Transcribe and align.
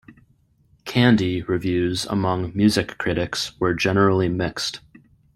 "Candy" 0.83 1.43
reviews 1.43 2.05
among 2.07 2.53
music 2.55 2.97
critics 2.97 3.51
were 3.59 3.75
generally 3.75 4.29
mixed. 4.29 4.79